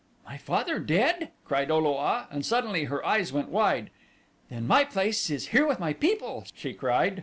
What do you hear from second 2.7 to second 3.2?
her